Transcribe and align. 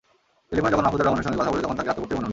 টেলিফোনে 0.49 0.71
যখন 0.73 0.83
মাহাফুজার 0.85 1.05
রহমানের 1.07 1.25
সঙ্গে 1.27 1.39
কথা 1.41 1.51
বলি, 1.51 1.63
তখন 1.65 1.77
তাঁকে 1.77 1.89
আত্মপ্রত্যয়ী 1.91 2.17
মনে 2.17 2.25
হলো। 2.25 2.29